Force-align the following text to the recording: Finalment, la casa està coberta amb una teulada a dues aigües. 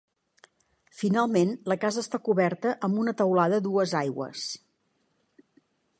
Finalment, 1.01 1.51
la 1.73 1.77
casa 1.83 2.03
està 2.05 2.21
coberta 2.29 2.73
amb 2.89 3.03
una 3.05 3.15
teulada 3.21 3.63
a 3.63 3.65
dues 3.69 3.97
aigües. 4.03 4.51